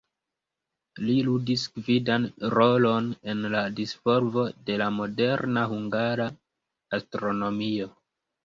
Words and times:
Li 1.07 1.17
ludis 1.27 1.65
gvidan 1.75 2.25
rolon 2.55 3.11
en 3.33 3.45
la 3.57 3.61
disvolvo 3.81 4.47
de 4.71 4.81
la 4.83 4.89
moderna 4.97 5.67
hungara 5.75 6.29
astronomio. 7.01 7.91